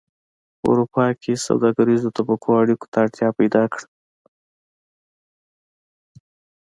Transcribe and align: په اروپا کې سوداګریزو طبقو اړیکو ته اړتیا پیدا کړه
په 0.59 0.65
اروپا 0.71 1.05
کې 1.21 1.33
سوداګریزو 1.47 2.13
طبقو 2.17 2.49
اړیکو 2.61 2.85
ته 2.91 2.97
اړتیا 3.03 3.29
پیدا 3.39 3.63
کړه 3.73 3.87